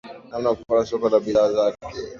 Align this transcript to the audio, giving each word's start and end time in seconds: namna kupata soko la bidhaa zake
namna 0.29 0.55
kupata 0.57 0.85
soko 0.85 1.09
la 1.09 1.19
bidhaa 1.19 1.51
zake 1.51 1.87